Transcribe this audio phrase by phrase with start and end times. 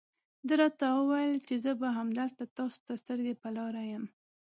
[0.47, 4.05] ده راته وویل چې زه به همدلته تاسو ته سترګې په لار یم.